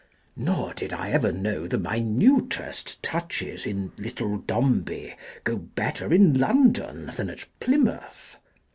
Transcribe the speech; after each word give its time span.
Nor 0.35 0.73
did 0.73 0.93
I 0.93 1.11
ever 1.11 1.31
know 1.31 1.67
the 1.67 1.77
minutest 1.77 3.03
touches 3.03 3.67
in" 3.67 3.91
Little 3.99 4.39
Dombey," 4.39 5.15
go 5.43 5.57
better 5.57 6.11
in 6.11 6.39
London 6.39 7.11
than 7.15 7.29
at 7.29 7.45
Ply 7.59 7.77
mouth. 7.77 8.35